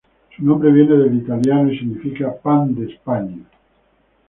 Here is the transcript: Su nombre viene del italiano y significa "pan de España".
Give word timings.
Su 0.35 0.43
nombre 0.43 0.71
viene 0.71 0.97
del 0.97 1.13
italiano 1.15 1.71
y 1.71 1.77
significa 1.77 2.33
"pan 2.35 2.73
de 2.73 2.91
España". 2.91 3.37